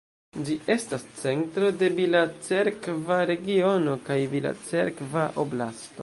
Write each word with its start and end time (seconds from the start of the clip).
Ĝi 0.45 0.53
estas 0.75 1.03
centro 1.17 1.67
de 1.81 1.89
Bila-Cerkva 1.99 3.17
regiono 3.31 3.93
kaj 4.09 4.17
Bila-Cerkva 4.33 5.27
oblasto. 5.45 5.99